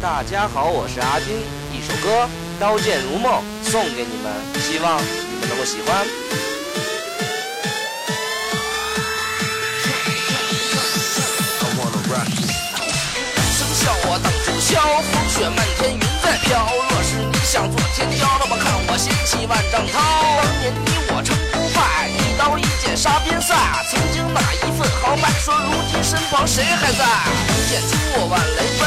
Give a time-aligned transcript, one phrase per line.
[0.00, 1.42] 大家好，我是阿金，
[1.74, 2.22] 一首歌
[2.60, 4.30] 《刀剑如梦》送给你们，
[4.62, 6.06] 希望你们能够喜欢。
[13.50, 16.64] 生肖我当初笑，风雪漫天云在飘。
[16.90, 19.98] 若是你想做天骄，那么看我掀起万丈涛。
[20.38, 23.52] 当年你我成不败，一刀一剑杀边塞。
[23.90, 27.04] 曾经那一份豪迈，说如今身旁谁还在？
[27.50, 28.86] 一剑出我万雷奔，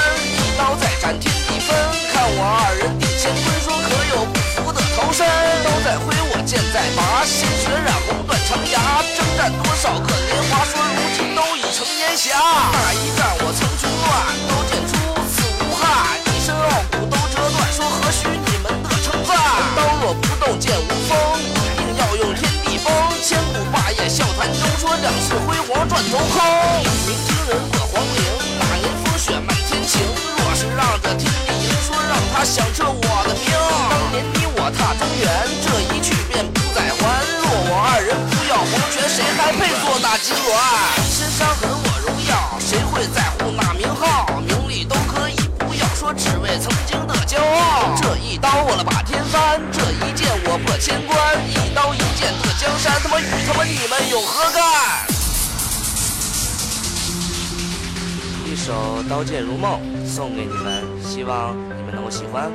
[0.62, 1.74] 刀在斩天地分。
[2.14, 5.26] 看我二人定乾坤，说可有不服的逃生？
[5.66, 9.02] 刀在挥，我剑在拔，鲜血染红断肠牙。
[9.18, 12.38] 征战多少个年华，说如今都已成烟霞。
[12.38, 14.06] 那一战我曾军乱，
[14.46, 14.94] 刀剑出
[15.34, 19.34] 刺无憾，一身傲骨都折断，说何须你们的称赞？
[19.74, 22.94] 刀若不动剑无锋，一定要用天地崩。
[23.26, 26.61] 千古霸业笑谈中，说两世辉煌转头空。
[39.54, 40.48] 配做大金銮？
[40.98, 44.40] 一身伤痕我荣耀，谁会在乎那名号？
[44.40, 47.96] 名利都可以不要，说只为曾经的骄傲。
[48.02, 51.18] 这一刀我了把天翻，这一剑我破千关，
[51.50, 54.64] 一刀一剑得江山，他妈与他妈你们有何干？
[58.46, 62.52] 一首《刀剑如梦》送给你们，希望你们能够喜欢。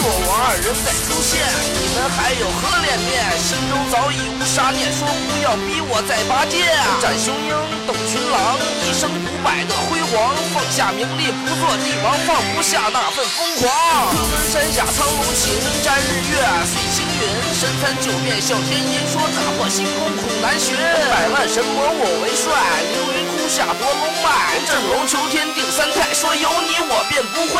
[0.00, 1.44] 若我二人再出现，
[1.76, 3.20] 你们还有何脸面？
[3.36, 6.64] 心中早已无杀念，说不要逼我再拔剑。
[7.04, 7.52] 斩雄鹰，
[7.84, 10.32] 斗群狼，一生不败的辉煌。
[10.56, 13.68] 放下名利，不做帝王，放不下那份疯狂。
[14.08, 15.52] 昆仑山下苍龙行，
[15.84, 17.20] 占日月碎星云。
[17.52, 20.72] 神参九变笑天音，说打破星空恐难寻。
[21.12, 22.48] 百万神魔我为帅，
[22.88, 24.56] 凌云窟下夺龙脉。
[24.64, 27.59] 振龙求天定三泰，说有你我便不会。